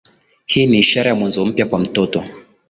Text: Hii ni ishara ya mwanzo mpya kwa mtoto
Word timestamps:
Hii 0.45 0.65
ni 0.67 0.77
ishara 0.79 1.09
ya 1.09 1.15
mwanzo 1.15 1.45
mpya 1.45 1.65
kwa 1.65 1.79
mtoto 1.79 2.23